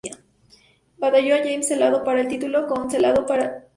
Batalló 0.97 1.35
a 1.35 1.43
James 1.43 1.67
Calado 1.69 2.03
para 2.03 2.21
el 2.21 2.27
título, 2.27 2.65
con 2.65 2.89
Calado 2.89 3.23
que 3.23 3.27
salió 3.27 3.43
en 3.45 3.49
tapa. 3.59 3.67